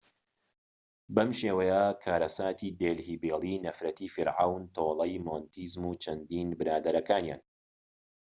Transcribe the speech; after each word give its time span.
بەم 1.15 1.29
شێوەیە 1.39 1.81
کارەساتی 2.03 2.75
دێلهی 2.79 3.19
بێلی 3.23 3.61
نەفرەتی 3.65 4.11
فیرعەون 4.13 4.63
تۆڵەی 4.75 5.23
مۆنتێزوم 5.25 5.85
و 5.87 5.97
چەندین 6.03 6.49
برادەرەکانیان 6.59 7.41